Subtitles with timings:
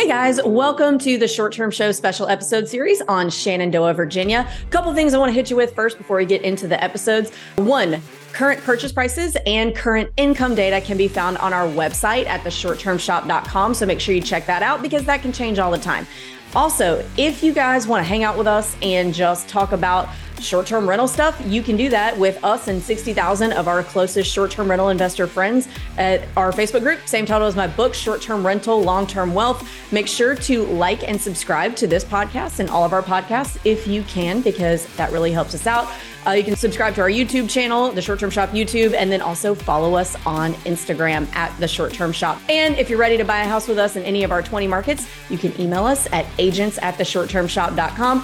[0.00, 4.48] Hey guys, welcome to the Short Term Show special episode series on Shenandoah, Virginia.
[4.66, 6.82] A couple things I want to hit you with first before we get into the
[6.82, 7.30] episodes.
[7.56, 8.00] One,
[8.32, 13.74] current purchase prices and current income data can be found on our website at theshorttermshop.com.
[13.74, 16.06] So make sure you check that out because that can change all the time.
[16.54, 20.08] Also, if you guys want to hang out with us and just talk about
[20.40, 24.32] short term rental stuff, you can do that with us and 60,000 of our closest
[24.32, 27.06] short term rental investor friends at our Facebook group.
[27.06, 29.68] Same title as my book, Short Term Rental, Long Term Wealth.
[29.92, 33.86] Make sure to like and subscribe to this podcast and all of our podcasts if
[33.86, 35.88] you can, because that really helps us out.
[36.26, 39.22] Uh, you can subscribe to our YouTube channel, the Short Term Shop YouTube, and then
[39.22, 42.40] also follow us on Instagram at the Short Term Shop.
[42.48, 44.66] And if you're ready to buy a house with us in any of our 20
[44.66, 46.98] markets, you can email us at agents at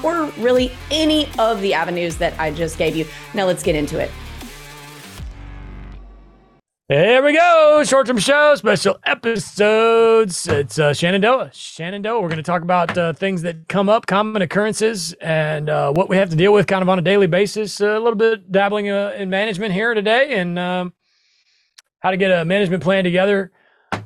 [0.05, 3.07] or really any of the avenues that I just gave you.
[3.33, 4.11] Now let's get into it.
[6.89, 7.83] Here we go.
[7.85, 10.47] Short term show, special episodes.
[10.47, 11.51] It's uh, Shenandoah.
[11.53, 12.21] Shenandoah.
[12.21, 16.09] We're going to talk about uh, things that come up, common occurrences, and uh, what
[16.09, 17.81] we have to deal with kind of on a daily basis.
[17.81, 20.93] a little bit dabbling uh, in management here today and um,
[21.99, 23.51] how to get a management plan together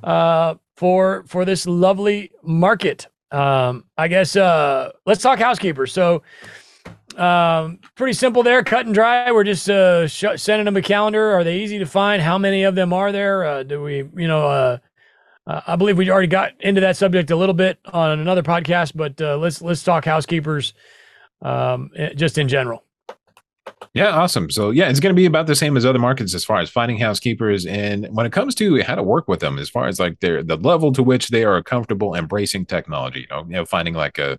[0.02, 3.08] uh, for for this lovely market.
[3.30, 5.92] Um, I guess uh, let's talk housekeepers.
[5.92, 6.22] So,
[7.16, 9.30] um, pretty simple there, cut and dry.
[9.30, 11.32] We're just uh, sh- sending them a calendar.
[11.32, 12.22] Are they easy to find?
[12.22, 13.44] How many of them are there?
[13.44, 14.78] Uh, do we, you know, uh,
[15.46, 18.92] uh, I believe we already got into that subject a little bit on another podcast,
[18.94, 20.74] but uh, let's let's talk housekeepers
[21.42, 22.84] um, eh, just in general.
[23.92, 24.50] Yeah, awesome.
[24.50, 26.70] So yeah, it's going to be about the same as other markets as far as
[26.70, 29.98] finding housekeepers, and when it comes to how to work with them, as far as
[29.98, 33.20] like their the level to which they are comfortable embracing technology.
[33.20, 34.38] You know, you know, finding like a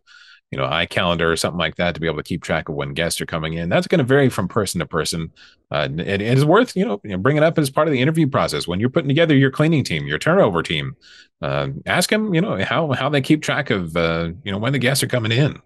[0.52, 2.94] you know iCalendar or something like that to be able to keep track of when
[2.94, 3.70] guests are coming in.
[3.70, 5.32] That's going to vary from person to person.
[5.72, 8.68] Uh, it, it is worth you know, bringing up as part of the interview process
[8.68, 10.96] when you're putting together your cleaning team, your turnover team.
[11.42, 14.74] Uh, ask them, you know, how how they keep track of uh, you know when
[14.74, 15.58] the guests are coming in.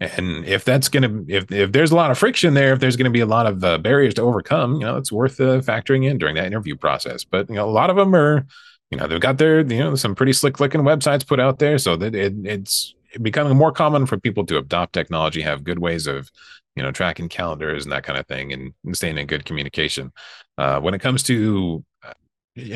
[0.00, 2.96] And if that's going to, if, if there's a lot of friction there, if there's
[2.96, 5.60] going to be a lot of uh, barriers to overcome, you know, it's worth uh,
[5.60, 7.24] factoring in during that interview process.
[7.24, 8.46] But, you know, a lot of them are,
[8.92, 11.78] you know, they've got their, you know, some pretty slick looking websites put out there.
[11.78, 16.06] So that it, it's becoming more common for people to adopt technology, have good ways
[16.06, 16.30] of,
[16.76, 20.12] you know, tracking calendars and that kind of thing and, and staying in good communication.
[20.56, 21.84] Uh, when it comes to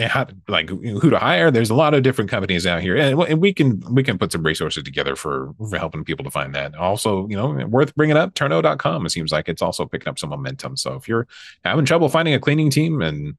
[0.08, 2.96] how, like who to hire there's a lot of different companies out here.
[2.96, 6.30] And, and, we can we can put some resources together for, for helping people to
[6.30, 6.74] find that.
[6.76, 10.30] Also you know worth bringing up turno.com it seems like it's also picking up some
[10.30, 10.76] momentum.
[10.76, 11.26] So if you're
[11.64, 13.36] having trouble finding a cleaning team and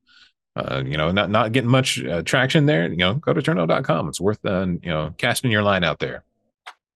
[0.56, 4.08] uh, you know not not getting much uh, traction there you know go to turno.com
[4.08, 6.24] it's worth uh, you know casting your line out there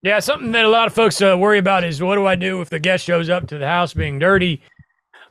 [0.02, 2.62] yeah something that a lot of folks uh, worry about is what do i do
[2.62, 4.62] if the guest shows up to the house being dirty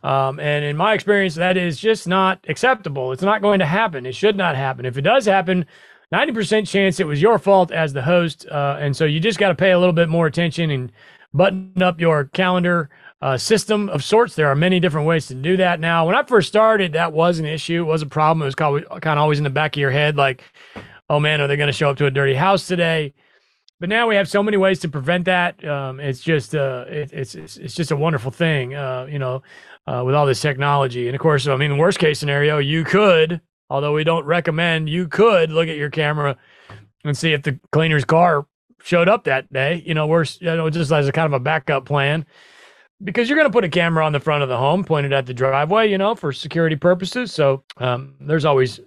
[0.07, 3.11] um, and in my experience, that is just not acceptable.
[3.11, 4.07] It's not going to happen.
[4.07, 4.87] It should not happen.
[4.87, 5.67] If it does happen,
[6.15, 8.47] 90% chance it was your fault as the host.
[8.49, 10.93] Uh, and so you just got to pay a little bit more attention and
[11.35, 12.89] button up your calendar
[13.21, 14.37] uh, system of sorts.
[14.37, 16.07] There are many different ways to do that now.
[16.07, 17.83] When I first started, that was an issue.
[17.83, 18.43] It was a problem.
[18.43, 20.45] It was kind of always in the back of your head, like,
[21.11, 23.13] oh man, are they going to show up to a dirty house today?
[23.79, 25.63] But now we have so many ways to prevent that.
[25.65, 28.75] Um, it's just uh, it, it's, it's it's just a wonderful thing.
[28.75, 29.43] Uh, you know,
[29.87, 31.09] uh, with all this technology.
[31.09, 35.09] And of course, I mean, worst case scenario, you could, although we don't recommend, you
[35.09, 36.37] could look at your camera
[37.05, 38.47] and see if the cleaner's car
[38.83, 39.83] showed up that day.
[39.87, 42.25] You know, worse, you know, just as a kind of a backup plan,
[43.05, 45.27] because you're going to put a camera on the front of the home pointed at
[45.27, 47.33] the driveway, you know, for security purposes.
[47.33, 48.81] So um, there's always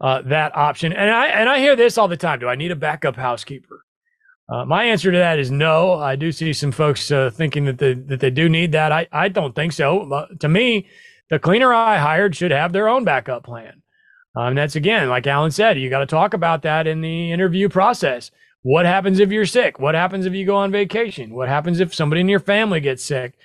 [0.00, 0.92] uh, that option.
[0.92, 2.40] And I and I hear this all the time.
[2.40, 3.83] Do I need a backup housekeeper?
[4.48, 5.94] Uh, my answer to that is no.
[5.94, 8.92] I do see some folks uh, thinking that they that they do need that.
[8.92, 10.04] I I don't think so.
[10.04, 10.88] But to me,
[11.30, 13.82] the cleaner I hired should have their own backup plan.
[14.36, 17.32] Um, and that's again, like Alan said, you got to talk about that in the
[17.32, 18.30] interview process.
[18.62, 19.78] What happens if you're sick?
[19.78, 21.34] What happens if you go on vacation?
[21.34, 23.38] What happens if somebody in your family gets sick?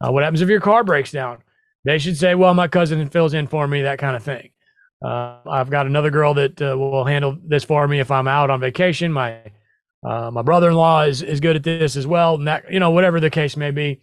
[0.00, 1.38] Uh, what happens if your car breaks down?
[1.84, 4.50] They should say, "Well, my cousin fills in for me," that kind of thing.
[5.04, 8.50] Uh, I've got another girl that uh, will handle this for me if I'm out
[8.50, 9.12] on vacation.
[9.12, 9.38] My
[10.02, 12.34] uh, my brother-in-law is, is good at this as well.
[12.34, 14.00] And that, you know, whatever the case may be.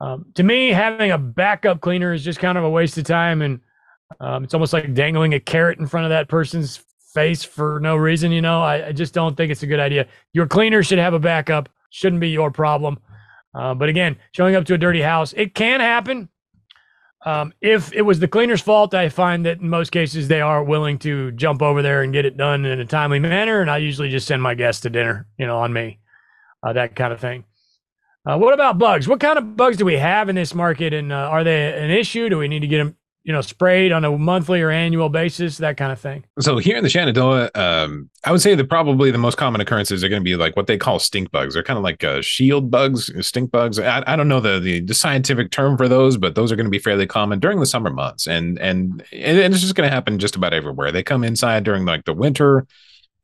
[0.00, 3.42] Um, to me, having a backup cleaner is just kind of a waste of time.
[3.42, 3.60] And
[4.20, 6.80] um, it's almost like dangling a carrot in front of that person's
[7.14, 8.32] face for no reason.
[8.32, 10.06] You know, I, I just don't think it's a good idea.
[10.32, 11.68] Your cleaner should have a backup.
[11.90, 12.98] Shouldn't be your problem.
[13.54, 16.28] Uh, but again, showing up to a dirty house, it can happen.
[17.26, 20.62] Um, if it was the cleaner's fault, I find that in most cases they are
[20.62, 23.60] willing to jump over there and get it done in a timely manner.
[23.60, 25.98] And I usually just send my guests to dinner, you know, on me,
[26.62, 27.44] uh, that kind of thing.
[28.24, 29.08] Uh, what about bugs?
[29.08, 30.92] What kind of bugs do we have in this market?
[30.92, 32.28] And uh, are they an issue?
[32.28, 32.96] Do we need to get them,
[33.26, 36.24] you know, sprayed on a monthly or annual basis, that kind of thing?
[36.38, 40.04] So here in the Shenandoah, um, I would say that probably the most common occurrences
[40.04, 41.54] are going to be like what they call stink bugs.
[41.54, 43.80] They're kind of like uh, shield bugs, stink bugs.
[43.80, 46.66] I, I don't know the, the, the scientific term for those, but those are going
[46.66, 49.94] to be fairly common during the summer months, and and and it's just going to
[49.94, 50.92] happen just about everywhere.
[50.92, 52.64] They come inside during like the winter,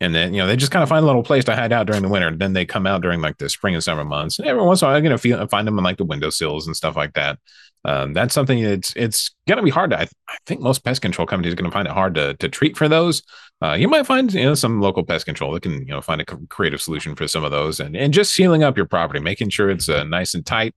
[0.01, 1.87] and then you know they just kind of find a little place to hide out
[1.87, 2.27] during the winter.
[2.27, 4.41] And then they come out during like the spring and summer months.
[4.41, 6.67] And every once in a while, I'm going to find them in like the windowsills
[6.67, 7.39] and stuff like that
[7.85, 10.01] um, that's something that's it's going to be hard to.
[10.01, 12.49] I, I, think most pest control companies are going to find it hard to to
[12.49, 13.23] treat for those.
[13.61, 16.21] Uh, you might find you know some local pest control that can you know find
[16.21, 19.51] a creative solution for some of those, and and just sealing up your property, making
[19.51, 20.75] sure it's uh, nice and tight,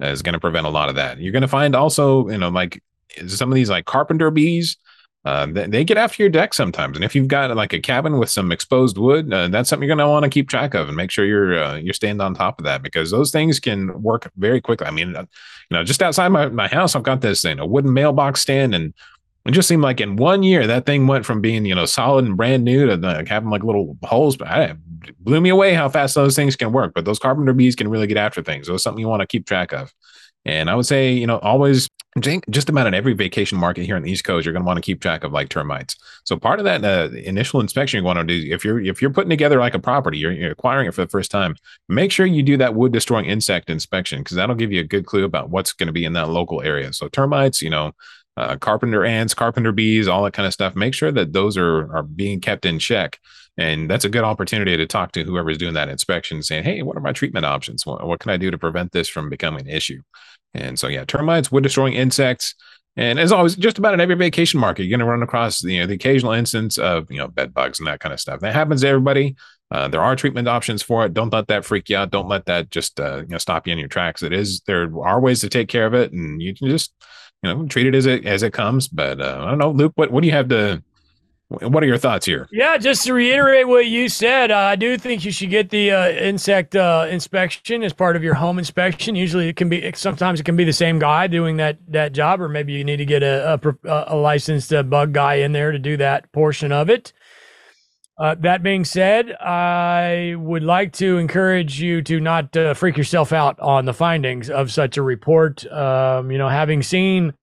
[0.00, 1.18] is going to prevent a lot of that.
[1.18, 2.82] You're going to find also you know like
[3.26, 4.78] some of these like carpenter bees
[5.26, 6.96] uh, they, get after your deck sometimes.
[6.96, 9.96] And if you've got like a cabin with some exposed wood, uh, that's something you're
[9.96, 12.32] going to want to keep track of and make sure you're uh, you're staying on
[12.32, 14.86] top of that because those things can work very quickly.
[14.86, 15.26] I mean, uh,
[15.68, 18.72] you know, just outside my, my house, I've got this thing, a wooden mailbox stand,
[18.72, 18.94] and
[19.46, 22.24] it just seemed like in one year that thing went from being you know solid
[22.24, 24.36] and brand new to like having like little holes.
[24.36, 24.76] But it
[25.18, 26.94] blew me away how fast those things can work.
[26.94, 28.68] But those carpenter bees can really get after things.
[28.68, 29.92] So it's something you want to keep track of.
[30.44, 33.96] And I would say, you know, always I just about in every vacation market here
[33.96, 35.96] on the East Coast, you're going to want to keep track of like termites.
[36.24, 39.12] So part of that uh, initial inspection you want to do, if you're if you're
[39.12, 41.56] putting together like a property, you're, you're acquiring it for the first time,
[41.88, 45.06] make sure you do that wood destroying insect inspection because that'll give you a good
[45.06, 46.92] clue about what's going to be in that local area.
[46.92, 47.92] So termites, you know,
[48.36, 50.76] uh, carpenter ants, carpenter bees, all that kind of stuff.
[50.76, 53.18] Make sure that those are are being kept in check.
[53.58, 56.96] And that's a good opportunity to talk to whoever's doing that inspection, saying, "Hey, what
[56.96, 57.86] are my treatment options?
[57.86, 60.02] What, what can I do to prevent this from becoming an issue?"
[60.56, 62.54] And so, yeah, termites, wood destroying insects.
[62.96, 65.80] And as always, just about in every vacation market, you're going to run across you
[65.80, 68.40] know the occasional instance of you know bed bugs and that kind of stuff.
[68.40, 69.36] That happens to everybody.
[69.70, 71.12] Uh, there are treatment options for it.
[71.12, 72.10] Don't let that freak you out.
[72.10, 74.22] Don't let that just uh, you know stop you in your tracks.
[74.22, 76.94] It is there are ways to take care of it, and you can just
[77.42, 78.88] you know treat it as it as it comes.
[78.88, 79.92] But uh, I don't know, Luke.
[79.96, 80.82] What what do you have to
[81.48, 82.48] what are your thoughts here?
[82.50, 85.92] Yeah, just to reiterate what you said, uh, I do think you should get the
[85.92, 89.14] uh, insect uh, inspection as part of your home inspection.
[89.14, 92.40] Usually, it can be sometimes it can be the same guy doing that that job,
[92.40, 95.70] or maybe you need to get a a, a licensed uh, bug guy in there
[95.70, 97.12] to do that portion of it.
[98.18, 103.32] Uh, that being said, I would like to encourage you to not uh, freak yourself
[103.32, 105.70] out on the findings of such a report.
[105.70, 107.34] Um, you know, having seen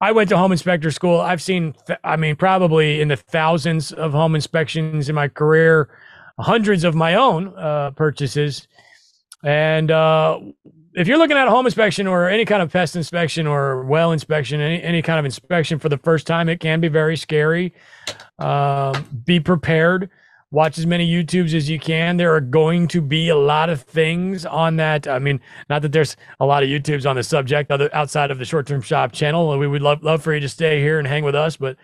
[0.00, 1.20] I went to home inspector school.
[1.20, 1.74] I've seen,
[2.04, 5.90] I mean, probably in the thousands of home inspections in my career,
[6.38, 8.66] hundreds of my own uh, purchases.
[9.44, 10.40] And uh,
[10.94, 14.12] if you're looking at a home inspection or any kind of pest inspection or well
[14.12, 17.74] inspection, any, any kind of inspection for the first time, it can be very scary.
[18.38, 20.08] Um, be prepared
[20.50, 22.16] watch as many YouTubes as you can.
[22.16, 25.06] There are going to be a lot of things on that.
[25.06, 28.38] I mean, not that there's a lot of YouTubes on the subject other outside of
[28.38, 29.56] the short term shop channel.
[29.58, 31.76] We would love love for you to stay here and hang with us, but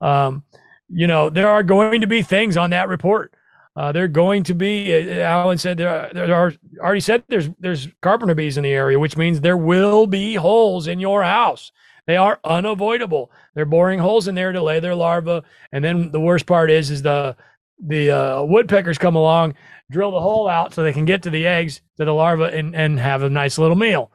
[0.00, 0.42] um,
[0.88, 3.34] you know, there are going to be things on that report.
[3.76, 4.94] Uh, they're going to be.
[4.94, 8.70] Uh, Alan said there are, there are already said there's there's carpenter bees in the
[8.70, 11.72] area, which means there will be holes in your house.
[12.06, 13.32] They are unavoidable.
[13.54, 15.42] They're boring holes in there to lay their larvae,
[15.72, 17.36] and then the worst part is is the
[17.78, 19.54] the uh, woodpeckers come along,
[19.90, 22.74] drill the hole out so they can get to the eggs, to the larva, and,
[22.74, 24.10] and have a nice little meal.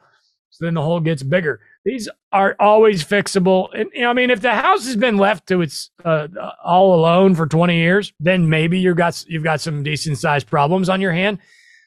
[0.50, 1.60] So then the hole gets bigger.
[1.84, 3.68] These are always fixable.
[3.72, 6.28] And you know, I mean, if the house has been left to its uh,
[6.62, 10.88] all alone for 20 years, then maybe you've got you've got some decent sized problems
[10.88, 11.38] on your hand.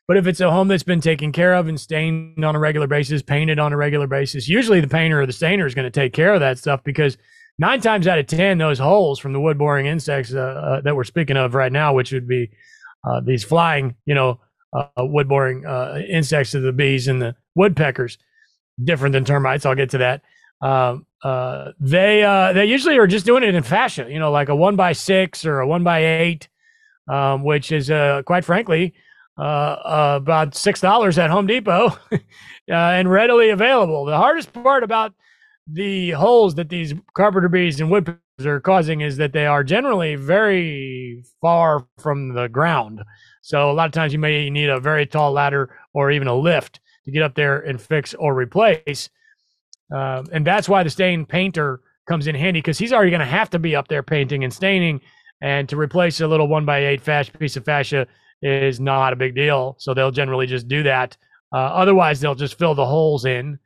[0.08, 2.88] But if it's a home that's been taken care of and stained on a regular
[2.88, 5.92] basis, painted on a regular basis, usually the painter or the stainer is going to
[5.92, 7.18] take care of that stuff because
[7.60, 10.96] nine times out of ten, those holes from the wood boring insects uh, uh, that
[10.96, 12.50] we're speaking of right now, which would be
[13.08, 14.40] uh, these flying, you know,
[14.74, 18.18] uh, wood boring uh, insects of the bees and the woodpeckers,
[18.84, 19.66] different than termites.
[19.66, 20.22] I'll get to that.
[20.62, 22.22] Um, uh, they
[22.54, 25.46] they usually are just doing it in fascia, you know, like a one by six
[25.46, 26.48] or a one by eight,
[27.10, 27.88] um, which is
[28.26, 28.94] quite frankly
[29.38, 31.98] about six dollars at Home Depot
[32.68, 34.06] and readily available.
[34.06, 35.14] The hardest part about
[35.68, 40.16] the holes that these carpenter bees and woodpeckers are causing is that they are generally
[40.16, 43.02] very far from the ground.
[43.42, 46.36] So a lot of times you may need a very tall ladder or even a
[46.36, 49.10] lift to get up there and fix or replace.
[49.94, 53.26] Um, and that's why the stain painter comes in handy because he's already going to
[53.26, 55.00] have to be up there painting and staining.
[55.42, 58.08] And to replace a little one by eight fascia piece of fascia
[58.42, 59.76] is not a big deal.
[59.80, 61.18] So they'll generally just do that.
[61.54, 63.60] Uh, otherwise, they'll just fill the holes in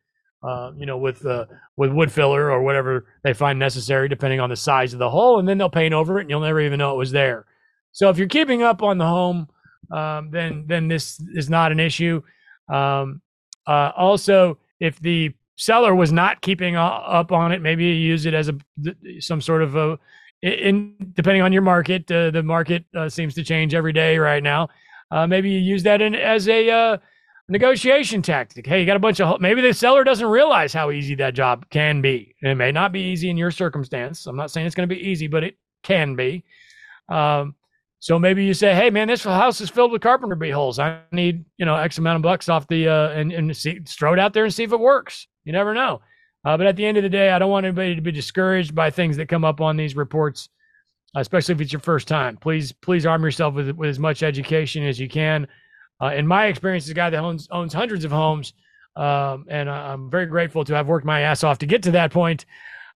[0.44, 1.46] uh, you know, with uh,
[1.77, 5.39] with wood filler or whatever they find necessary, depending on the size of the hole,
[5.39, 7.46] and then they'll paint over it, and you'll never even know it was there.
[7.91, 9.48] So if you're keeping up on the home,
[9.91, 12.22] um, then then this is not an issue.
[12.70, 13.22] Um,
[13.65, 18.34] uh, also, if the seller was not keeping up on it, maybe you use it
[18.34, 18.56] as a
[19.20, 19.98] some sort of a
[20.41, 22.10] in depending on your market.
[22.12, 24.70] Uh, the market uh, seems to change every day right now.
[25.10, 26.98] Uh, maybe you use that in as a uh,
[27.50, 28.66] negotiation tactic.
[28.66, 31.66] Hey, you got a bunch of maybe the seller doesn't realize how easy that job
[31.70, 32.36] can be.
[32.42, 34.25] It may not be easy in your circumstance.
[34.25, 36.44] I'm not saying it's going to be easy, but it can be.
[37.10, 37.56] Um,
[38.00, 40.77] so maybe you say, "Hey, man, this house is filled with carpenter bee holes.
[40.77, 44.13] I need, you know, X amount of bucks off the uh, and and see, throw
[44.13, 46.01] it out there and see if it works." You never know.
[46.46, 48.75] Uh, but at the end of the day, I don't want anybody to be discouraged
[48.75, 50.50] by things that come up on these reports,
[51.16, 52.38] especially if it's your first time.
[52.38, 55.48] Please, please arm yourself with with as much education as you can.
[56.01, 58.54] Uh, in my experience, as a guy that owns owns hundreds of homes,
[58.96, 62.12] um, and I'm very grateful to have worked my ass off to get to that
[62.12, 62.46] point.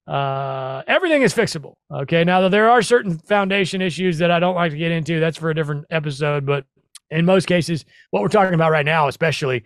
[0.08, 1.76] Uh, everything is fixable.
[1.92, 2.24] Okay.
[2.24, 5.20] Now, there are certain foundation issues that I don't like to get into.
[5.20, 6.46] That's for a different episode.
[6.46, 6.66] But
[7.12, 9.64] in most cases, what we're talking about right now, especially,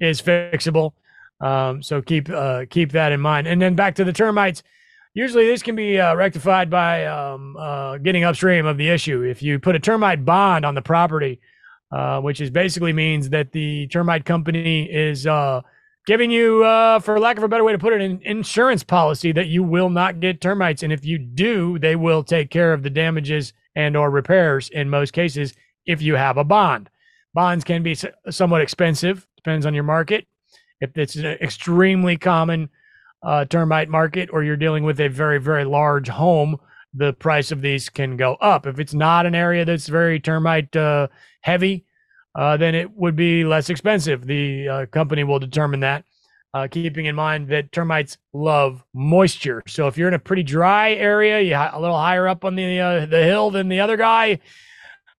[0.00, 0.92] is fixable.
[1.40, 3.46] Um, so keep uh, keep that in mind.
[3.46, 4.62] And then back to the termites.
[5.14, 9.22] Usually, this can be uh, rectified by um, uh, getting upstream of the issue.
[9.22, 11.40] If you put a termite bond on the property,
[11.90, 15.60] uh, which is basically means that the termite company is uh,
[16.06, 19.32] giving you, uh, for lack of a better way to put it, an insurance policy
[19.32, 22.82] that you will not get termites, and if you do, they will take care of
[22.82, 25.54] the damages and or repairs in most cases
[25.86, 26.90] if you have a bond.
[27.34, 27.96] Bonds can be
[28.30, 30.26] somewhat expensive, depends on your market.
[30.80, 32.70] If it's an extremely common
[33.22, 36.58] uh, termite market or you're dealing with a very, very large home,
[36.94, 38.66] the price of these can go up.
[38.66, 41.08] If it's not an area that's very termite uh,
[41.48, 41.84] heavy,
[42.34, 44.26] uh, then it would be less expensive.
[44.26, 46.04] The uh, company will determine that,
[46.54, 49.62] uh, keeping in mind that termites love moisture.
[49.66, 52.80] So if you're in a pretty dry area, you a little higher up on the
[52.80, 54.38] uh, the hill than the other guy,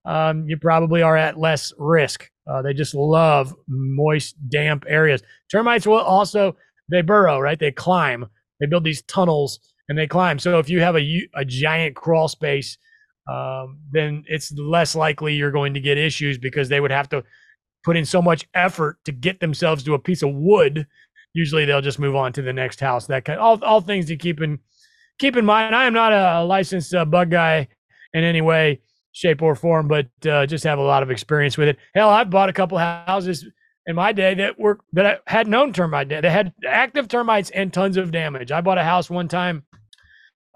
[0.06, 2.30] um, you probably are at less risk.
[2.48, 5.22] Uh, they just love moist, damp areas.
[5.52, 6.56] Termites will also
[6.90, 7.60] they burrow, right?
[7.60, 8.26] They climb.
[8.60, 10.40] They build these tunnels and they climb.
[10.40, 12.78] So if you have a a giant crawl space,
[13.30, 17.24] um, then it's less likely you're going to get issues because they would have to
[17.84, 20.88] put in so much effort to get themselves to a piece of wood.
[21.34, 23.08] Usually they'll just move on to the next house.
[23.08, 24.60] That kind, all all things to keep in
[25.20, 25.76] keep in mind.
[25.76, 27.68] I am not a licensed uh, bug guy
[28.14, 28.82] in any way
[29.12, 31.78] shape or form, but uh, just have a lot of experience with it.
[31.94, 33.46] Hell, I've bought a couple houses
[33.86, 36.10] in my day that were that I had known termite.
[36.10, 38.52] They had active termites and tons of damage.
[38.52, 39.64] I bought a house one time.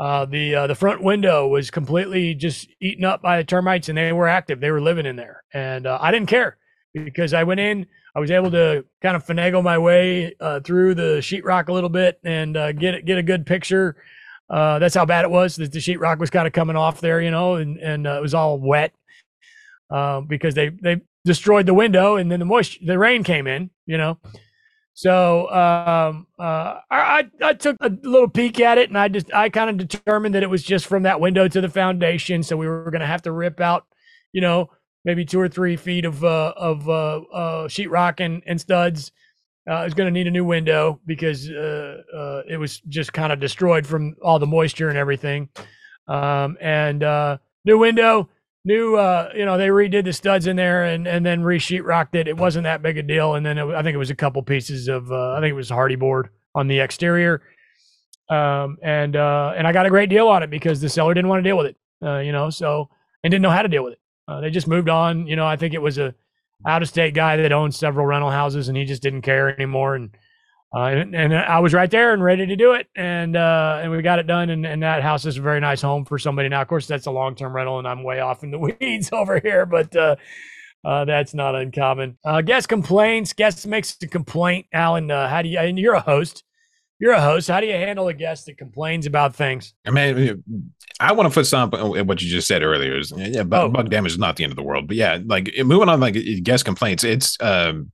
[0.03, 3.97] Uh, the uh, the front window was completely just eaten up by the termites, and
[3.97, 4.59] they were active.
[4.59, 6.57] They were living in there, and uh, I didn't care
[6.93, 7.85] because I went in.
[8.13, 11.89] I was able to kind of finagle my way uh, through the sheetrock a little
[11.89, 13.95] bit and uh, get get a good picture
[14.49, 15.55] that's how bad it was.
[15.55, 18.33] The, the sheetrock was kind of coming off there, you know, and and it was
[18.33, 18.91] all wet
[20.27, 23.97] because they they destroyed the window, and then the moisture, the rain came in, you
[23.97, 24.19] know.
[24.95, 29.49] So um, uh, I, I took a little peek at it, and I just I
[29.49, 32.43] kind of determined that it was just from that window to the foundation.
[32.43, 33.85] So we were going to have to rip out,
[34.33, 34.69] you know,
[35.03, 39.11] maybe two or three feet of uh, of uh, uh, sheetrock and, and studs
[39.69, 43.39] uh, going to need a new window because uh, uh, it was just kind of
[43.39, 45.49] destroyed from all the moisture and everything.
[46.07, 48.29] Um, and uh, new window,
[48.65, 52.15] new, uh, you know, they redid the studs in there and and then re sheetrocked
[52.15, 52.27] it.
[52.27, 53.35] It wasn't that big a deal.
[53.35, 55.55] And then it, I think it was a couple pieces of, uh, I think it
[55.55, 57.41] was Hardie board on the exterior.
[58.29, 61.29] Um, and uh, and I got a great deal on it because the seller didn't
[61.29, 62.89] want to deal with it, uh, you know, so
[63.23, 63.99] and didn't know how to deal with it.
[64.27, 65.27] Uh, they just moved on.
[65.27, 66.15] You know, I think it was a
[66.65, 69.95] out of state guy that owned several rental houses and he just didn't care anymore.
[69.95, 70.15] And,
[70.75, 72.87] uh, and, and, I was right there and ready to do it.
[72.95, 74.49] And, uh, and we got it done.
[74.49, 76.49] And, and that house is a very nice home for somebody.
[76.49, 79.39] Now, of course, that's a long-term rental and I'm way off in the weeds over
[79.39, 80.15] here, but, uh,
[80.85, 82.17] uh, that's not uncommon.
[82.25, 83.31] Uh, guest complaints.
[83.31, 84.65] Guest makes a complaint.
[84.73, 85.57] Alan, uh, how do you?
[85.57, 86.43] And you're a host
[87.03, 87.49] you're a host.
[87.49, 89.73] How do you handle a guest that complains about things?
[89.85, 90.41] I mean,
[91.01, 92.97] I want to put some what you just said earlier.
[92.97, 93.69] Is yeah, bug, oh.
[93.69, 96.15] bug damage is not the end of the world, but yeah, like moving on, like
[96.43, 97.03] guest complaints.
[97.03, 97.91] It's um,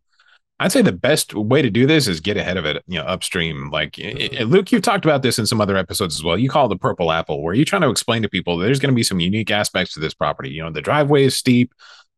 [0.60, 3.06] I'd say the best way to do this is get ahead of it, you know,
[3.06, 3.70] upstream.
[3.72, 4.44] Like mm-hmm.
[4.46, 6.38] Luke, you've talked about this in some other episodes as well.
[6.38, 8.92] You call it the purple apple, where you're trying to explain to people there's going
[8.92, 10.50] to be some unique aspects to this property.
[10.50, 11.74] You know, the driveway is steep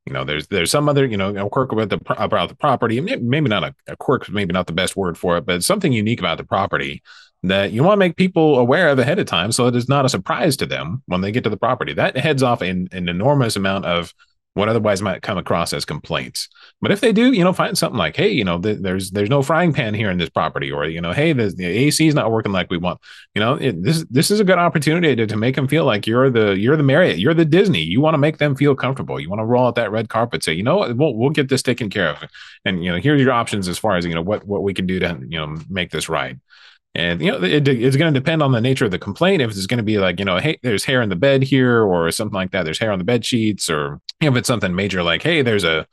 [0.06, 3.50] you know there's there's some other you know quirk about the about the property maybe
[3.50, 6.38] not a, a quirk maybe not the best word for it but something unique about
[6.38, 7.02] the property
[7.44, 10.06] that you want to make people aware of ahead of time so it is not
[10.06, 13.10] a surprise to them when they get to the property that heads off an, an
[13.10, 14.14] enormous amount of
[14.54, 16.50] what otherwise might come across as complaints.
[16.82, 19.30] But if they do, you know, find something like, hey, you know, th- there's there's
[19.30, 22.16] no frying pan here in this property, or you know, hey, the, the AC is
[22.16, 23.00] not working like we want.
[23.34, 26.06] You know, it, this this is a good opportunity to, to make them feel like
[26.06, 27.82] you're the you're the Marriott, you're the Disney.
[27.82, 29.20] You want to make them feel comfortable.
[29.20, 31.48] You want to roll out that red carpet, say, you know, what, we'll we'll get
[31.48, 32.30] this taken care of,
[32.66, 34.86] and you know, here's your options as far as you know what what we can
[34.86, 36.38] do to you know make this right.
[36.94, 39.42] And you know, it, it's going to depend on the nature of the complaint.
[39.42, 41.82] If it's going to be like, you know, hey, there's hair in the bed here,
[41.84, 42.64] or something like that.
[42.64, 45.88] There's hair on the bed sheets, or if it's something major like, hey, there's a,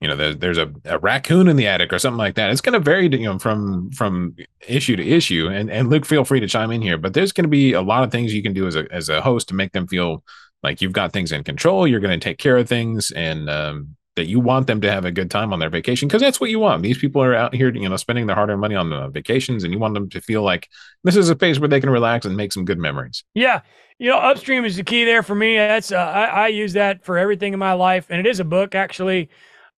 [0.00, 2.50] you know, there's there's a, a raccoon in the attic or something like that.
[2.50, 4.34] It's going to vary, you know, from from
[4.66, 5.48] issue to issue.
[5.48, 6.98] And and Luke, feel free to chime in here.
[6.98, 9.08] But there's going to be a lot of things you can do as a as
[9.08, 10.24] a host to make them feel
[10.64, 11.86] like you've got things in control.
[11.86, 15.04] You're going to take care of things, and um, that you want them to have
[15.04, 16.82] a good time on their vacation because that's what you want.
[16.82, 19.78] These people are out here, you know, spending their hard-earned money on vacations, and you
[19.78, 20.68] want them to feel like
[21.02, 23.24] this is a place where they can relax and make some good memories.
[23.34, 23.62] Yeah,
[23.98, 25.56] you know, upstream is the key there for me.
[25.56, 28.44] That's uh, I, I, use that for everything in my life, and it is a
[28.44, 29.30] book actually.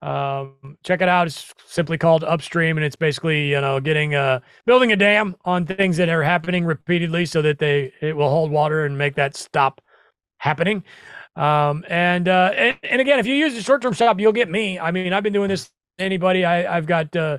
[0.03, 1.27] Um, check it out.
[1.27, 5.67] It's simply called Upstream, and it's basically you know getting uh building a dam on
[5.67, 9.37] things that are happening repeatedly so that they it will hold water and make that
[9.37, 9.81] stop
[10.39, 10.85] happening.
[11.37, 14.51] Um, and, uh, and, and again, if you use the short term shop, you'll get
[14.51, 14.79] me.
[14.79, 16.45] I mean, I've been doing this anybody.
[16.45, 17.39] I, I've got uh,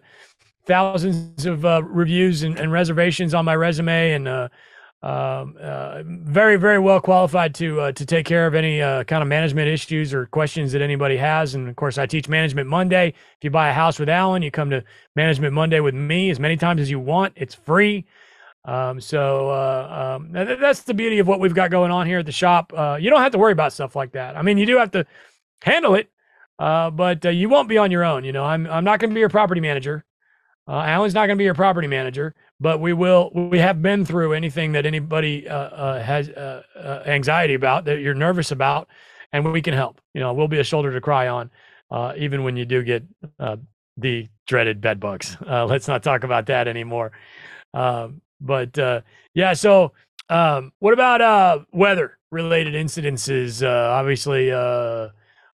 [0.66, 4.50] thousands of uh, reviews and, and, reservations on my resume, and uh,
[5.02, 9.22] um, uh, very, very well qualified to uh, to take care of any uh, kind
[9.22, 11.56] of management issues or questions that anybody has.
[11.56, 13.10] And of course, I teach Management Monday.
[13.10, 14.84] If you buy a house with Alan, you come to
[15.16, 17.34] Management Monday with me as many times as you want.
[17.36, 18.06] It's free.
[18.68, 22.26] Um, so uh, um, that's the beauty of what we've got going on here at
[22.26, 22.74] the shop.
[22.76, 24.36] Uh, you don't have to worry about stuff like that.
[24.36, 25.06] I mean, you do have to
[25.62, 26.12] handle it,
[26.60, 28.26] uh, but uh, you won't be on your own.
[28.26, 30.04] You know, I'm I'm not going to be your property manager.
[30.68, 33.32] Uh, Alan's not going to be your property manager, but we will.
[33.34, 36.30] We have been through anything that anybody uh, has
[37.08, 38.90] anxiety about, that you're nervous about,
[39.32, 40.02] and we can help.
[40.14, 41.50] You know, we'll be a shoulder to cry on,
[42.18, 43.06] even when you do get
[43.96, 45.38] the dreaded bed bugs.
[45.48, 47.14] let's not talk about that anymore.
[47.74, 49.02] Um, but uh,
[49.34, 49.94] yeah, so
[50.30, 53.64] um, what about uh, weather related incidences?
[53.64, 55.10] Uh, obviously, uh,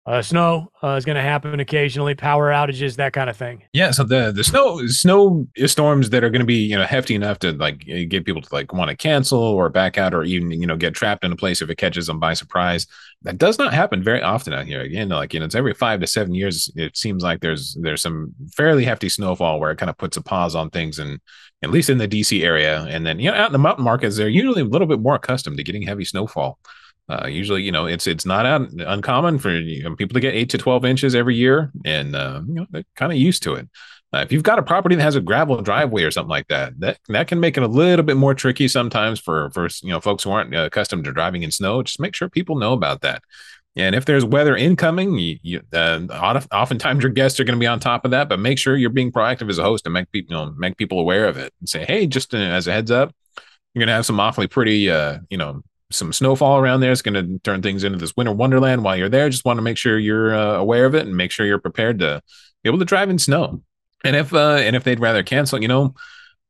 [0.04, 3.62] uh, snow uh, is going to happen occasionally, power outages, that kind of thing.
[3.72, 7.14] Yeah, so the the snow snow storms that are going to be you know hefty
[7.14, 10.50] enough to like get people to like want to cancel or back out or even
[10.50, 12.88] you know get trapped in a place if it catches them by surprise.
[13.22, 14.80] That does not happen very often out here.
[14.80, 16.68] Again, like you know, it's every five to seven years.
[16.74, 20.22] It seems like there's there's some fairly hefty snowfall where it kind of puts a
[20.22, 21.20] pause on things and
[21.62, 22.82] at least in the DC area.
[22.90, 25.14] And then you know out in the mountain markets, they're usually a little bit more
[25.14, 26.58] accustomed to getting heavy snowfall.
[27.12, 30.34] Uh, usually, you know, it's it's not un- uncommon for you know, people to get
[30.34, 33.54] eight to twelve inches every year, and uh, you know they're kind of used to
[33.54, 33.68] it.
[34.14, 36.78] Uh, if you've got a property that has a gravel driveway or something like that,
[36.80, 40.00] that that can make it a little bit more tricky sometimes for for you know
[40.00, 41.82] folks who aren't uh, accustomed to driving in snow.
[41.82, 43.22] Just make sure people know about that.
[43.74, 46.00] And if there's weather incoming, you, you, uh,
[46.52, 48.28] oftentimes your guests are going to be on top of that.
[48.28, 50.76] But make sure you're being proactive as a host and make people you know, make
[50.76, 53.14] people aware of it and say, hey, just uh, as a heads up,
[53.72, 55.62] you're going to have some awfully pretty, uh, you know,
[55.92, 56.92] some snowfall around there.
[56.92, 59.28] It's going to turn things into this winter wonderland while you're there.
[59.28, 61.98] Just want to make sure you're uh, aware of it and make sure you're prepared
[62.00, 62.22] to
[62.62, 63.62] be able to drive in snow.
[64.04, 65.94] And if uh, and if they'd rather cancel, you know,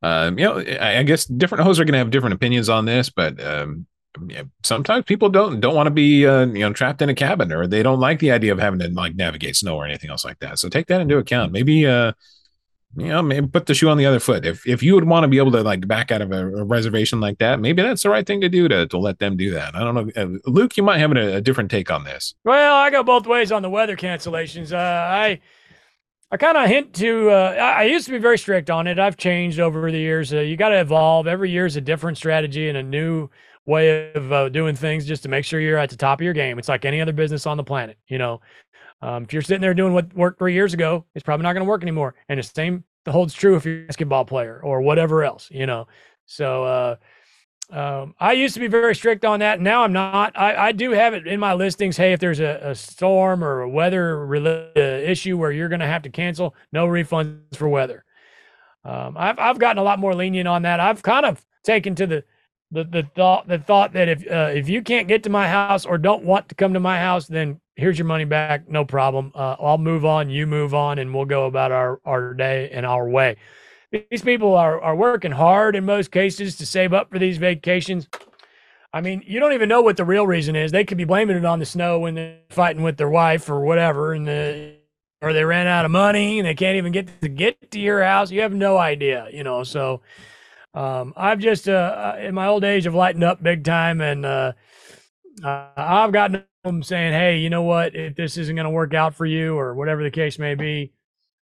[0.03, 2.87] uh, you know, I, I guess different hosts are going to have different opinions on
[2.87, 3.87] this, but um,
[4.63, 7.67] sometimes people don't don't want to be uh, you know trapped in a cabin or
[7.67, 10.39] they don't like the idea of having to like navigate snow or anything else like
[10.41, 10.59] that.
[10.59, 11.53] So take that into account.
[11.53, 12.13] Maybe uh
[12.97, 14.45] you know, maybe put the shoe on the other foot.
[14.45, 16.65] If if you would want to be able to like back out of a, a,
[16.65, 19.51] reservation like that, maybe that's the right thing to do to to let them do
[19.53, 19.75] that.
[19.75, 20.77] I don't know, uh, Luke.
[20.77, 22.35] You might have a, a, different take on this.
[22.45, 24.73] Well, I go both ways on the weather cancellations.
[24.73, 25.41] Uh, I
[26.31, 27.31] I kind of hint to.
[27.31, 28.99] Uh, I, used to be very strict on it.
[28.99, 30.33] I've changed over the years.
[30.33, 31.27] Uh, you got to evolve.
[31.27, 33.29] Every year is a different strategy and a new
[33.65, 36.35] way of uh, doing things, just to make sure you're at the top of your
[36.35, 36.59] game.
[36.59, 37.97] It's like any other business on the planet.
[38.09, 38.41] You know,
[39.03, 41.65] um, if you're sitting there doing what worked three years ago, it's probably not going
[41.65, 42.15] to work anymore.
[42.29, 45.89] And the same holds true if you're a basketball player or whatever else, you know.
[46.27, 46.97] So uh,
[47.73, 49.61] um, I used to be very strict on that.
[49.61, 50.39] Now I'm not.
[50.39, 51.97] I, I do have it in my listings.
[51.97, 55.87] Hey, if there's a, a storm or a weather related issue where you're going to
[55.87, 58.05] have to cancel, no refunds for weather.
[58.85, 60.79] Um, I've I've gotten a lot more lenient on that.
[60.79, 62.25] I've kind of taken to the
[62.73, 65.85] the, the thought the thought that if uh, if you can't get to my house
[65.85, 69.31] or don't want to come to my house, then here's your money back, no problem.
[69.35, 72.87] Uh, I'll move on, you move on, and we'll go about our our day and
[72.87, 73.37] our way.
[74.11, 78.09] These people are are working hard in most cases to save up for these vacations.
[78.95, 80.73] I mean, you don't even know what the real reason is.
[80.73, 83.61] They could be blaming it on the snow when they're fighting with their wife or
[83.61, 84.77] whatever, and the
[85.21, 88.03] or they ran out of money and they can't even get to get to your
[88.03, 88.31] house.
[88.31, 89.63] You have no idea, you know.
[89.63, 90.01] So
[90.75, 91.73] um, I've just uh,
[92.17, 94.53] uh, in my old age have lightened up big time, and uh,
[95.45, 97.95] I've gotten them saying, "Hey, you know what?
[97.95, 100.93] If this isn't going to work out for you, or whatever the case may be,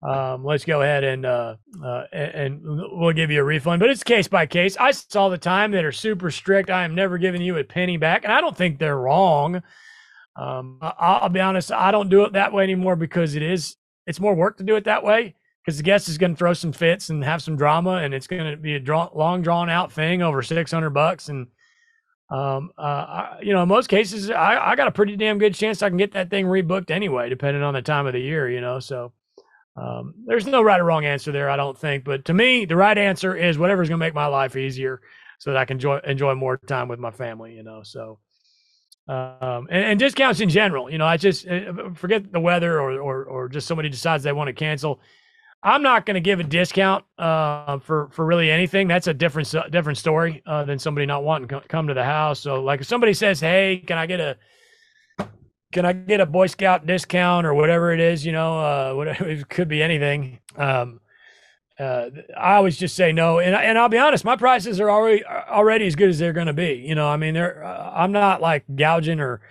[0.01, 4.03] um, let's go ahead and uh, uh, and we'll give you a refund." But it's
[4.03, 4.75] case by case.
[4.77, 6.71] I saw the time that are super strict.
[6.71, 9.61] I am never giving you a penny back, and I don't think they're wrong.
[10.35, 13.75] Um, I'll be honest, I don't do it that way anymore because it is
[14.07, 16.53] it's more work to do it that way because the guest is going to throw
[16.53, 19.69] some fits and have some drama, and it's going to be a draw, long drawn
[19.69, 21.29] out thing over six hundred bucks.
[21.29, 21.47] And
[22.29, 25.53] um, uh, I, you know, in most cases, I, I got a pretty damn good
[25.53, 28.49] chance I can get that thing rebooked anyway, depending on the time of the year.
[28.49, 29.13] You know, so
[29.75, 32.05] um, there's no right or wrong answer there, I don't think.
[32.05, 35.01] But to me, the right answer is whatever's going to make my life easier,
[35.39, 37.53] so that I can enjoy enjoy more time with my family.
[37.53, 38.19] You know, so
[39.07, 40.89] um, and, and, discounts in general.
[40.89, 44.31] You know, I just uh, forget the weather or, or, or just somebody decides they
[44.31, 45.01] want to cancel.
[45.63, 48.87] I'm not going to give a discount uh, for for really anything.
[48.87, 52.39] That's a different different story uh, than somebody not wanting to come to the house.
[52.39, 54.37] So, like, if somebody says, "Hey, can I get a
[55.71, 59.27] can I get a Boy Scout discount or whatever it is?" You know, uh, whatever
[59.29, 60.39] it could be anything.
[60.55, 60.99] Um,
[61.79, 65.23] uh, I always just say no, and and I'll be honest, my prices are already
[65.25, 66.83] already as good as they're going to be.
[66.87, 69.41] You know, I mean, they're uh, I'm not like gouging or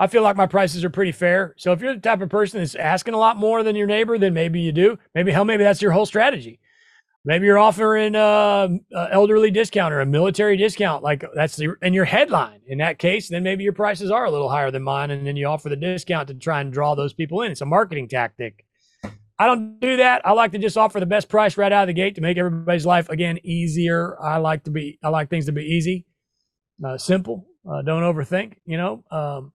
[0.00, 1.54] I feel like my prices are pretty fair.
[1.58, 4.16] So if you're the type of person that's asking a lot more than your neighbor,
[4.16, 4.98] then maybe you do.
[5.14, 6.60] Maybe hell, maybe that's your whole strategy.
[7.24, 11.92] Maybe you're offering a, a elderly discount or a military discount, like that's the, in
[11.92, 12.60] your headline.
[12.68, 15.36] In that case, then maybe your prices are a little higher than mine, and then
[15.36, 17.50] you offer the discount to try and draw those people in.
[17.50, 18.64] It's a marketing tactic.
[19.38, 20.26] I don't do that.
[20.26, 22.38] I like to just offer the best price right out of the gate to make
[22.38, 24.20] everybody's life again easier.
[24.22, 26.06] I like to be I like things to be easy,
[26.84, 27.46] uh, simple.
[27.68, 28.54] Uh, don't overthink.
[28.64, 29.52] You know, um,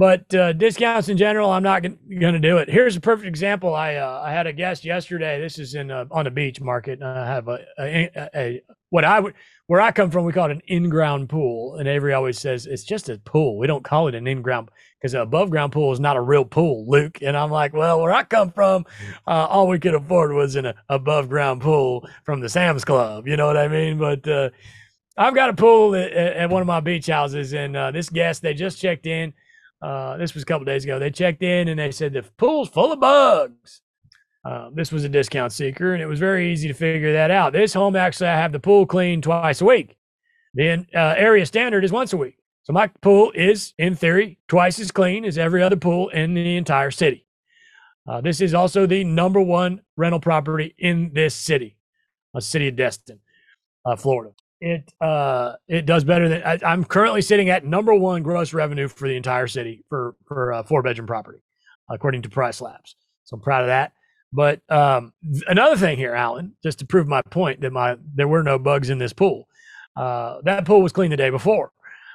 [0.00, 2.70] but uh, discounts in general, I'm not going to do it.
[2.70, 3.74] Here's a perfect example.
[3.74, 5.38] I uh, I had a guest yesterday.
[5.38, 7.02] This is in on the beach market.
[7.02, 9.34] I have a, a, a, what I would
[9.66, 10.24] where I come from.
[10.24, 13.58] We call it an in-ground pool, and Avery always says it's just a pool.
[13.58, 16.86] We don't call it an in-ground because an above-ground pool is not a real pool,
[16.88, 17.18] Luke.
[17.20, 18.86] And I'm like, well, where I come from,
[19.26, 23.28] uh, all we could afford was an above-ground pool from the Sam's Club.
[23.28, 23.98] You know what I mean?
[23.98, 24.48] But uh,
[25.18, 28.40] I've got a pool at, at, one of my beach houses, and uh, this guest
[28.40, 29.34] they just checked in
[29.82, 30.98] uh, this was a couple days ago.
[30.98, 33.82] They checked in and they said the pool's full of bugs.
[34.44, 37.52] Uh, this was a discount seeker, and it was very easy to figure that out.
[37.52, 39.96] This home actually, I have the pool cleaned twice a week.
[40.54, 42.38] The uh, area standard is once a week.
[42.62, 46.56] So my pool is, in theory, twice as clean as every other pool in the
[46.56, 47.26] entire city.
[48.08, 51.76] Uh, this is also the number one rental property in this city,
[52.34, 53.20] a city of Destin,
[53.84, 58.22] uh, Florida it uh it does better than I, am currently sitting at number one
[58.22, 61.40] gross revenue for the entire city for for a four bedroom property
[61.88, 62.94] according to PriceLabs.
[63.24, 63.92] So i'm proud of that.
[64.32, 65.12] But um
[65.48, 68.90] another thing here alan just to prove my point that my there were no bugs
[68.90, 69.48] in this pool.
[69.96, 71.72] Uh that pool was clean the day before.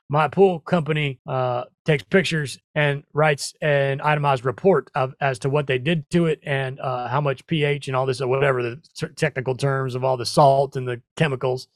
[0.08, 5.66] My pool company uh takes pictures and writes an itemized report of as to what
[5.66, 8.80] they did to it and uh how much ph and all this or whatever the
[9.16, 11.68] technical terms of all the salt and the chemicals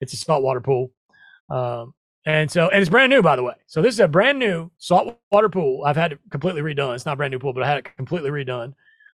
[0.00, 0.92] it's a saltwater pool.
[1.48, 1.94] Um,
[2.26, 3.54] and so, and it's brand new, by the way.
[3.66, 5.84] So this is a brand new saltwater pool.
[5.84, 6.94] I've had it completely redone.
[6.94, 8.74] It's not brand new pool, but I had it completely redone.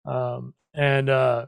[0.06, 1.46] Um, and uh,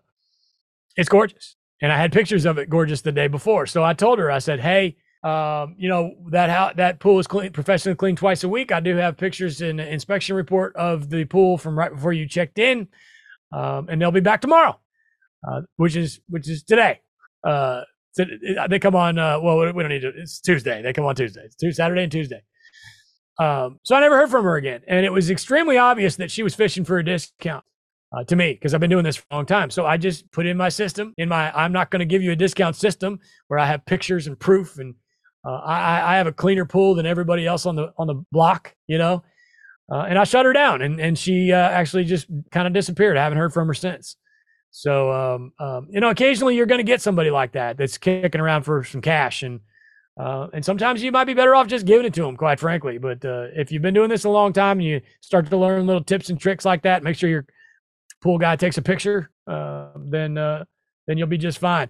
[0.97, 1.57] it's gorgeous.
[1.81, 3.66] And I had pictures of it gorgeous the day before.
[3.66, 7.27] So I told her, I said, hey, um, you know that how that pool is
[7.27, 8.70] clean, professionally cleaned twice a week.
[8.70, 12.59] I do have pictures the inspection report of the pool from right before you checked
[12.59, 12.88] in,
[13.51, 14.79] um, and they'll be back tomorrow,
[15.49, 17.01] uh, which is which is today.
[17.42, 18.24] Uh, so
[18.70, 19.18] they come on.
[19.18, 20.12] Uh, well, we don't need to.
[20.16, 20.83] It's Tuesday.
[20.83, 21.42] They come on Tuesday.
[21.44, 22.42] It's Tuesday, Saturday and Tuesday.
[23.40, 26.44] Um, so I never heard from her again, and it was extremely obvious that she
[26.44, 27.64] was fishing for a discount
[28.16, 29.68] uh, to me because I've been doing this for a long time.
[29.70, 31.50] So I just put in my system in my.
[31.50, 34.79] I'm not going to give you a discount system where I have pictures and proof,
[34.79, 34.94] and
[35.44, 38.77] uh, I, I have a cleaner pool than everybody else on the on the block,
[38.87, 39.24] you know.
[39.90, 43.16] Uh, and I shut her down, and and she uh, actually just kind of disappeared.
[43.16, 44.16] I haven't heard from her since.
[44.77, 48.41] So, um, um, you know, occasionally you're going to get somebody like that that's kicking
[48.41, 49.61] around for some cash, and
[50.19, 52.99] uh, and sometimes you might be better off just giving it to them, quite frankly.
[52.99, 55.87] But uh, if you've been doing this a long time and you start to learn
[55.87, 57.47] little tips and tricks like that, make sure your
[58.21, 61.89] pool guy takes a picture, uh, then then you'll be just fine.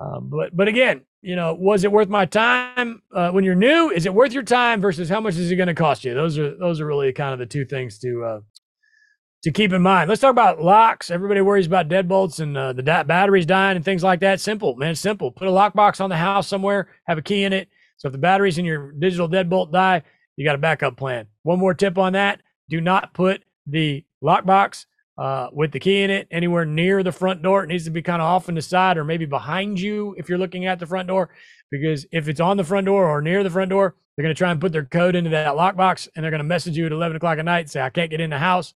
[0.00, 3.90] Um, but but again, you know, was it worth my time uh, when you're new?
[3.90, 6.14] Is it worth your time versus how much is it going to cost you?
[6.14, 8.40] Those are those are really kind of the two things to uh,
[9.42, 10.08] to keep in mind.
[10.08, 11.10] Let's talk about locks.
[11.10, 14.40] Everybody worries about deadbolts and uh, the da- batteries dying and things like that.
[14.40, 14.94] Simple, man.
[14.94, 15.32] Simple.
[15.32, 16.88] Put a lockbox on the house somewhere.
[17.06, 17.68] Have a key in it.
[17.96, 20.02] So if the batteries in your digital deadbolt die,
[20.36, 21.26] you got a backup plan.
[21.42, 24.86] One more tip on that: do not put the lockbox
[25.18, 27.64] uh, with the key in it anywhere near the front door.
[27.64, 30.28] It needs to be kind of off on the side or maybe behind you if
[30.28, 31.30] you're looking at the front door.
[31.70, 34.38] Because if it's on the front door or near the front door, they're going to
[34.38, 36.92] try and put their code into that lockbox and they're going to message you at
[36.92, 38.74] 11 o'clock at night and say, I can't get in the house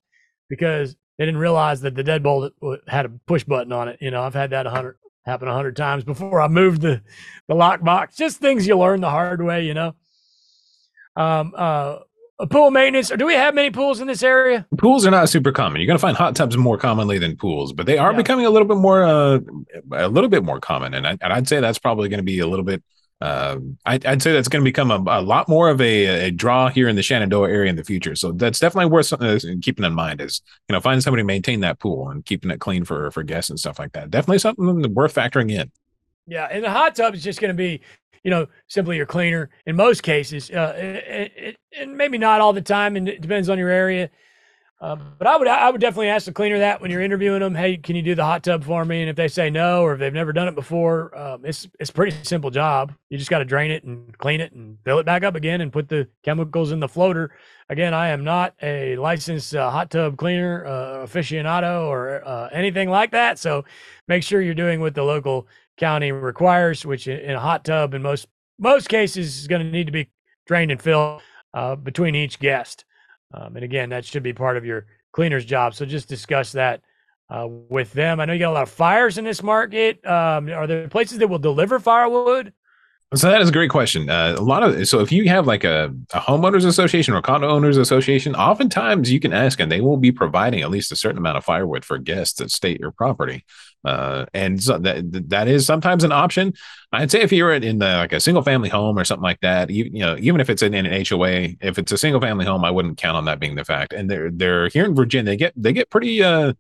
[0.48, 2.50] because they didn't realize that the deadbolt
[2.88, 3.98] had a push button on it.
[4.00, 7.02] You know, I've had that a 100 happen a 100 times before I moved the,
[7.48, 8.16] the lockbox.
[8.16, 9.94] Just things you learn the hard way, you know.
[11.16, 11.98] Um, uh,
[12.38, 13.10] a pool maintenance.
[13.10, 14.66] Or do we have many pools in this area?
[14.78, 15.80] Pools are not super common.
[15.80, 18.18] You're going to find hot tubs more commonly than pools, but they are yeah.
[18.18, 19.38] becoming a little bit more, uh,
[19.92, 20.94] a little bit more common.
[20.94, 22.82] And, I, and I'd say that's probably going to be a little bit.
[23.20, 26.30] Uh, I, would say that's going to become a, a, lot more of a, a,
[26.30, 28.14] draw here in the Shenandoah area in the future.
[28.14, 30.20] So that's definitely worth uh, keeping in mind.
[30.20, 33.22] Is you know finding somebody to maintain that pool and keeping it clean for for
[33.22, 34.10] guests and stuff like that.
[34.10, 35.72] Definitely something worth factoring in.
[36.26, 37.80] Yeah, and the hot tub is just going to be
[38.26, 41.28] you know, simply your cleaner in most cases, uh,
[41.78, 44.10] and maybe not all the time, and it depends on your area.
[44.78, 47.54] Uh, but I would I would definitely ask the cleaner that when you're interviewing them,
[47.54, 49.00] hey, can you do the hot tub for me?
[49.00, 51.88] And if they say no, or if they've never done it before, um, it's it's
[51.88, 52.92] a pretty simple job.
[53.08, 55.62] You just got to drain it and clean it and fill it back up again
[55.62, 57.32] and put the chemicals in the floater.
[57.70, 62.90] Again, I am not a licensed uh, hot tub cleaner uh, aficionado or uh, anything
[62.90, 63.38] like that.
[63.38, 63.64] So
[64.08, 68.02] make sure you're doing what the local county requires, which in a hot tub in
[68.02, 70.10] most most cases is going to need to be
[70.46, 71.22] drained and filled
[71.54, 72.84] uh, between each guest.
[73.32, 75.74] Um, and again, that should be part of your cleaner's job.
[75.74, 76.82] So just discuss that
[77.28, 78.20] uh, with them.
[78.20, 80.04] I know you got a lot of fires in this market.
[80.06, 82.52] Um, are there places that will deliver firewood?
[83.14, 84.10] So that is a great question.
[84.10, 87.48] Uh, a lot of so if you have like a, a homeowners association or condo
[87.48, 91.18] owners association, oftentimes you can ask and they will be providing at least a certain
[91.18, 93.44] amount of firewood for guests that stay at your property.
[93.86, 96.52] Uh, and so that that is sometimes an option.
[96.90, 99.70] I'd say if you're in the, like a single family home or something like that,
[99.70, 102.44] you, you know, even if it's in, in, an HOA, if it's a single family
[102.44, 103.92] home, I wouldn't count on that being the fact.
[103.92, 106.54] And they're they're here in Virginia, they get they get pretty uh,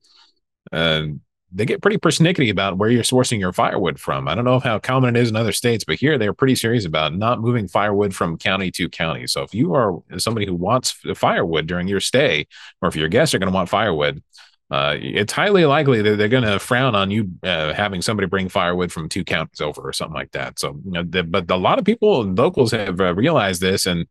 [0.72, 1.06] uh
[1.52, 4.28] they get pretty persnickety about where you're sourcing your firewood from.
[4.28, 6.84] I don't know how common it is in other states, but here they're pretty serious
[6.84, 9.26] about not moving firewood from county to county.
[9.26, 12.46] So if you are somebody who wants firewood during your stay,
[12.82, 14.22] or if your guests are going to want firewood,
[14.68, 18.48] uh, it's highly likely that they're going to frown on you uh, having somebody bring
[18.48, 20.58] firewood from two counties over or something like that.
[20.58, 23.86] So, you know, the, but a lot of people, and locals, have uh, realized this,
[23.86, 24.06] and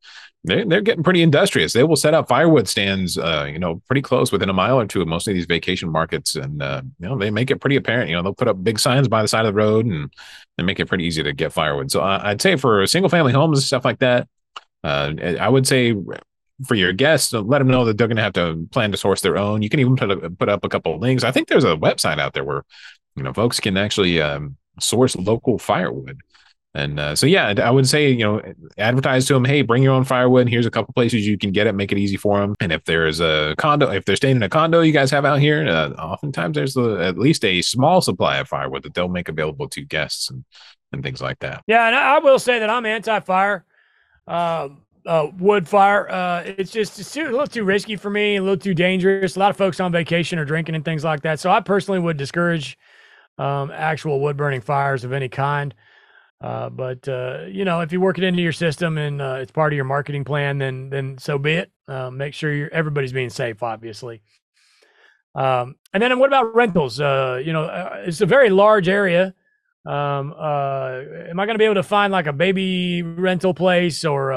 [0.45, 1.73] they're, they're getting pretty industrious.
[1.73, 4.85] They will set up firewood stands, uh, you know, pretty close within a mile or
[4.85, 7.75] two of most of these vacation markets, and uh, you know, they make it pretty
[7.75, 8.09] apparent.
[8.09, 10.09] You know, they'll put up big signs by the side of the road, and
[10.57, 11.91] they make it pretty easy to get firewood.
[11.91, 14.29] So, I'd say for single family homes and stuff like that,
[14.85, 15.93] I would say
[16.65, 19.21] for your guests, let them know that they're going to have to plan to source
[19.21, 19.61] their own.
[19.61, 21.23] You can even put, a, put up a couple of links.
[21.23, 22.63] I think there's a website out there where
[23.15, 26.19] you know folks can actually um, source local firewood.
[26.75, 28.41] And uh, so, yeah, I would say, you know,
[28.77, 30.49] advertise to them, hey, bring your own firewood.
[30.49, 32.53] Here's a couple places you can get it, make it easy for them.
[32.59, 35.39] And if there's a condo, if they're staying in a condo you guys have out
[35.39, 39.29] here, uh, oftentimes there's a, at least a small supply of firewood that they'll make
[39.29, 40.43] available to guests and,
[40.91, 41.63] and things like that.
[41.65, 41.87] Yeah.
[41.87, 43.63] And I will say that I'm anti fire.
[44.27, 46.09] Um, uh, wood fire.
[46.09, 49.35] Uh, it's just it's too, a little too risky for me, a little too dangerous.
[49.35, 51.39] A lot of folks on vacation are drinking and things like that.
[51.39, 52.77] So I personally would discourage
[53.37, 55.73] um, actual wood burning fires of any kind.
[56.41, 59.51] Uh, but uh, you know, if you work it into your system and uh, it's
[59.51, 61.71] part of your marketing plan, then then so be it.
[61.87, 64.21] Uh, make sure you're everybody's being safe, obviously.
[65.33, 66.99] Um, and then what about rentals?
[66.99, 67.65] Uh, you know,
[68.05, 69.33] it's a very large area.
[69.85, 74.03] Um, uh am I going to be able to find like a baby rental place
[74.03, 74.33] or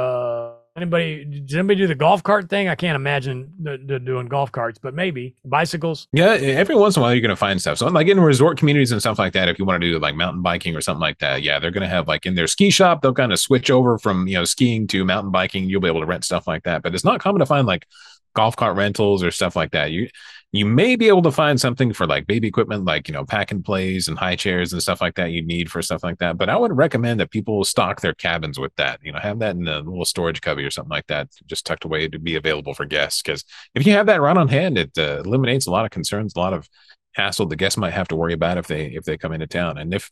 [0.82, 1.24] Anybody?
[1.24, 2.68] Does anybody do the golf cart thing?
[2.68, 6.08] I can't imagine the, the doing golf carts, but maybe bicycles.
[6.12, 7.78] Yeah, every once in a while you're gonna find stuff.
[7.78, 10.14] So like in resort communities and stuff like that, if you want to do like
[10.14, 13.02] mountain biking or something like that, yeah, they're gonna have like in their ski shop,
[13.02, 15.68] they'll kind of switch over from you know skiing to mountain biking.
[15.68, 17.86] You'll be able to rent stuff like that, but it's not common to find like
[18.34, 19.90] golf cart rentals or stuff like that.
[19.90, 20.08] You
[20.52, 23.50] you may be able to find something for like baby equipment, like, you know, pack
[23.50, 26.38] and plays and high chairs and stuff like that you need for stuff like that.
[26.38, 29.56] But I would recommend that people stock their cabins with that, you know, have that
[29.56, 32.72] in a little storage cubby or something like that, just tucked away to be available
[32.72, 33.20] for guests.
[33.20, 36.32] Cause if you have that right on hand, it uh, eliminates a lot of concerns,
[36.34, 36.66] a lot of
[37.12, 39.76] hassle the guests might have to worry about if they, if they come into town.
[39.76, 40.08] And if,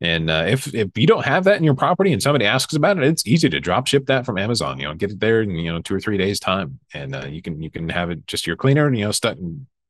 [0.00, 2.98] and uh, if if you don't have that in your property and somebody asks about
[2.98, 4.78] it, it's easy to drop ship that from Amazon.
[4.78, 7.24] You know, get it there in you know two or three days time, and uh,
[7.24, 9.38] you can you can have it just your cleaner, and you know, stuck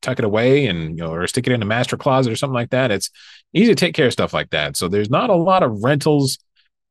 [0.02, 2.54] tuck it away and you know or stick it in a master closet or something
[2.54, 3.10] like that it's
[3.52, 4.76] easy to take care of stuff like that.
[4.76, 6.38] So there's not a lot of rentals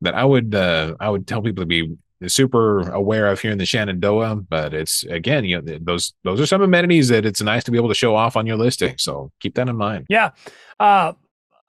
[0.02, 1.96] that i would uh i would tell people to be
[2.28, 6.46] super aware of here in the shenandoah but it's again you know those those are
[6.46, 8.96] some amenities that it's nice to be able to show off on your listing.
[8.98, 10.06] So keep that in mind.
[10.10, 10.32] Yeah.
[10.80, 11.13] Uh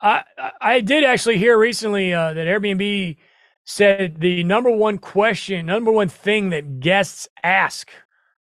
[0.00, 0.22] i
[0.60, 3.16] i did actually hear recently uh that airbnb
[3.64, 7.90] said the number one question number one thing that guests ask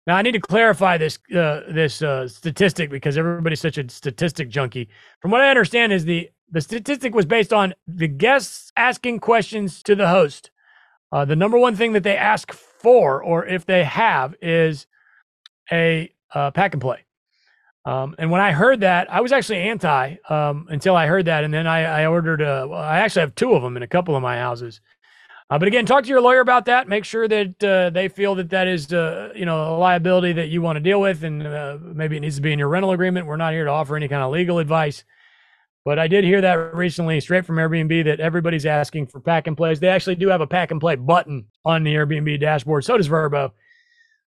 [0.07, 4.49] Now I need to clarify this uh, this uh, statistic because everybody's such a statistic
[4.49, 4.88] junkie.
[5.21, 9.83] From what I understand, is the the statistic was based on the guests asking questions
[9.83, 10.51] to the host.
[11.11, 14.87] Uh, the number one thing that they ask for, or if they have, is
[15.73, 17.05] a uh, pack and play.
[17.85, 21.45] Um, and when I heard that, I was actually anti um, until I heard that,
[21.45, 22.40] and then I, I ordered.
[22.40, 24.81] A, I actually have two of them in a couple of my houses.
[25.49, 26.89] Uh, but again, talk to your lawyer about that.
[26.89, 30.49] Make sure that uh, they feel that that is, uh, you know, a liability that
[30.49, 32.91] you want to deal with, and uh, maybe it needs to be in your rental
[32.91, 33.27] agreement.
[33.27, 35.05] We're not here to offer any kind of legal advice.
[35.85, 39.57] But I did hear that recently, straight from Airbnb, that everybody's asking for pack and
[39.57, 39.79] plays.
[39.79, 42.85] They actually do have a pack and play button on the Airbnb dashboard.
[42.85, 43.53] So does Vrbo.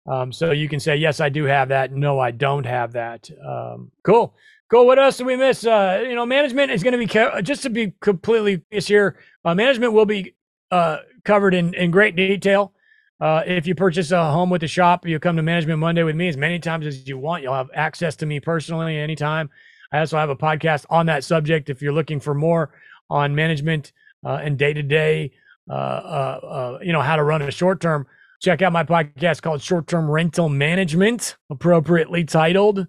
[0.06, 1.92] Um, so you can say, yes, I do have that.
[1.92, 3.30] No, I don't have that.
[3.42, 4.34] Um, cool.
[4.68, 4.84] Cool.
[4.84, 5.64] What else do we miss?
[5.64, 9.54] Uh, you know, management is going to be, just to be completely this year, uh,
[9.54, 10.34] management will be
[10.70, 12.72] uh, covered in, in great detail.
[13.20, 16.16] Uh, if you purchase a home with the shop, you come to Management Monday with
[16.16, 17.42] me as many times as you want.
[17.42, 19.48] You'll have access to me personally anytime.
[19.92, 21.70] I also have a podcast on that subject.
[21.70, 22.72] If you're looking for more
[23.08, 23.92] on management
[24.24, 25.32] uh, and day to day,
[25.68, 28.06] you know, how to run a short term,
[28.42, 32.86] check out my podcast called Short Term Rental Management, appropriately titled.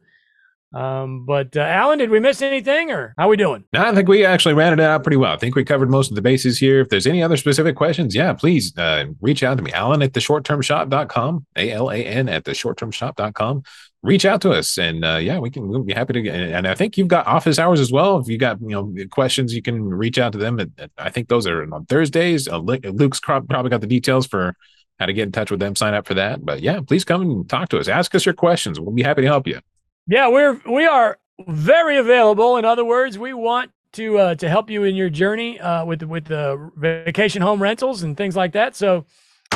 [0.73, 3.63] Um, but uh, Alan, did we miss anything, or how we doing?
[3.71, 5.32] No, I think we actually ran it out pretty well.
[5.32, 6.82] I think we covered most of the bases here.
[6.82, 10.13] If there's any other specific questions, yeah, please uh, reach out to me, Alan at
[10.13, 13.63] the shorttermshop.com, A L A N at the shorttermshop.com.
[14.03, 16.21] Reach out to us, and uh, yeah, we can we'll be happy to.
[16.21, 18.19] Get, and I think you've got office hours as well.
[18.19, 20.60] If you got you know questions, you can reach out to them.
[20.97, 22.47] I think those are on Thursdays.
[22.47, 24.53] Uh, Luke's probably got the details for
[24.99, 26.43] how to get in touch with them, sign up for that.
[26.43, 27.88] But yeah, please come and talk to us.
[27.88, 28.80] Ask us your questions.
[28.80, 29.62] We'll be happy to help you.
[30.08, 32.58] Yeah, we're we are very available.
[32.58, 36.04] In other words, we want to uh, to help you in your journey uh, with
[36.04, 38.76] with the vacation home rentals and things like that.
[38.76, 39.06] So.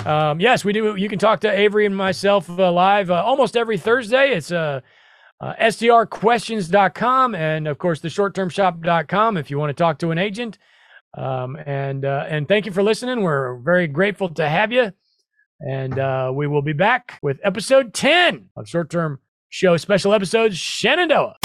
[0.06, 0.96] Um, yes, we do.
[0.96, 4.32] You can talk to Avery and myself uh, live uh, almost every Thursday.
[4.32, 4.80] It's uh,
[5.42, 10.58] uh, STRquestions.com and, of course, the shorttermshop.com if you want to talk to an agent.
[11.18, 13.22] Um, and uh, and thank you for listening.
[13.22, 14.94] We're very grateful to have you.
[15.60, 19.20] And uh, we will be back with episode 10 of Short Term
[19.52, 21.36] Show Special Episodes Shenandoah.